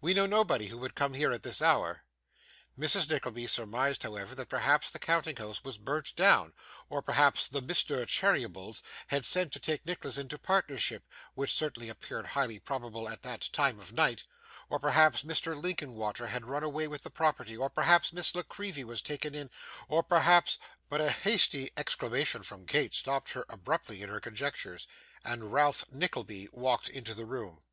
[0.00, 2.04] 'We know nobody who would come here at this hour.'
[2.78, 3.10] Mrs.
[3.10, 6.52] Nickleby surmised, however, that perhaps the counting house was burnt down,
[6.88, 8.06] or perhaps 'the Mr.
[8.06, 11.02] Cheerybles' had sent to take Nicholas into partnership
[11.34, 14.22] (which certainly appeared highly probable at that time of night),
[14.70, 15.60] or perhaps Mr.
[15.60, 19.50] Linkinwater had run away with the property, or perhaps Miss La Creevy was taken in,
[19.88, 20.56] or perhaps
[20.88, 24.86] But a hasty exclamation from Kate stopped her abruptly in her conjectures,
[25.24, 27.64] and Ralph Nickleby walked into the room.